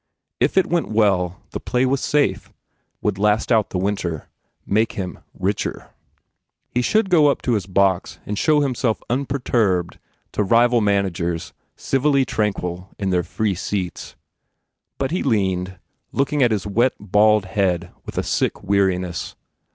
[0.39, 2.51] If it went well, the play was safe,
[3.03, 4.29] would last out the winter,
[4.65, 5.91] make him richer.
[6.71, 9.99] He should go up to his box and show himself unperturbed
[10.31, 14.15] to rival managers civilly tranquil in their free seats.
[14.97, 15.77] But he leaned,
[16.11, 19.35] look ing at his wet, bald head with a sick weariness.